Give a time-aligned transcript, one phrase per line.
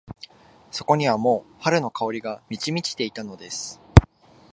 [0.71, 3.79] そこにはもう春の香りが満ち満ちていたのです。